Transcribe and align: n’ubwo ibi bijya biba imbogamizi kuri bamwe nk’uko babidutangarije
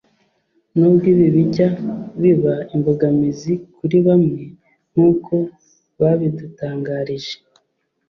n’ubwo 0.77 1.05
ibi 1.13 1.27
bijya 1.35 1.67
biba 2.21 2.55
imbogamizi 2.75 3.53
kuri 3.77 3.97
bamwe 4.07 4.41
nk’uko 4.91 5.33
babidutangarije 5.99 7.35